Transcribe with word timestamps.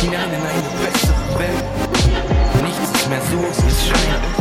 hinein 0.00 0.30
in 0.30 0.40
eine 0.40 0.62
bessere 0.82 1.38
Welt. 1.38 1.64
Nichts 2.62 3.00
ist 3.00 3.08
mehr 3.08 3.20
so, 3.30 3.38
wie 3.38 3.68
es 3.68 3.86
scheint. 3.86 4.39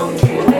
on 0.00 0.16
the. 0.16 0.59